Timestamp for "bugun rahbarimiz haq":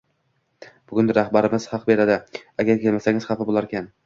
0.91-1.85